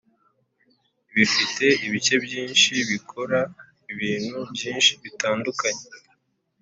[1.15, 3.39] bifite ibice byinshi bikora
[3.93, 5.85] ibintu byinshi bitandukanye.